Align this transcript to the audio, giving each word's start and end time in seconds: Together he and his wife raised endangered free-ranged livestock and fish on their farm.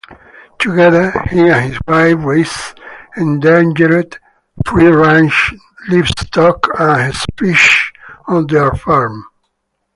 Together 0.57 1.11
he 1.29 1.47
and 1.47 1.73
his 1.73 1.77
wife 1.87 2.15
raised 2.25 2.79
endangered 3.17 4.17
free-ranged 4.65 5.53
livestock 5.89 6.65
and 6.79 7.13
fish 7.37 7.93
on 8.27 8.47
their 8.47 8.71
farm. 8.73 9.23